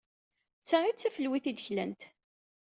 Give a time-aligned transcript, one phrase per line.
[0.61, 2.01] D ta ay d tafelwit ay d-klant.